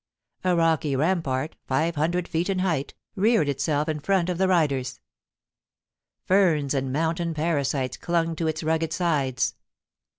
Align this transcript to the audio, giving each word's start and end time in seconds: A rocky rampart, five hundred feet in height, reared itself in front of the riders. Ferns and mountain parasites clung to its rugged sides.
A 0.43 0.55
rocky 0.55 0.95
rampart, 0.95 1.57
five 1.67 1.93
hundred 1.95 2.27
feet 2.27 2.49
in 2.49 2.57
height, 2.57 2.95
reared 3.15 3.47
itself 3.47 3.87
in 3.87 3.99
front 3.99 4.29
of 4.29 4.39
the 4.39 4.47
riders. 4.47 4.99
Ferns 6.25 6.73
and 6.73 6.91
mountain 6.91 7.35
parasites 7.35 7.97
clung 7.97 8.35
to 8.37 8.47
its 8.47 8.63
rugged 8.63 8.93
sides. 8.93 9.53